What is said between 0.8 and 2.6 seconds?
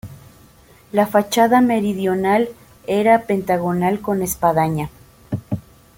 La fachada meridional